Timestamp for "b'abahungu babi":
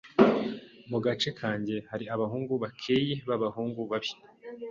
3.27-4.11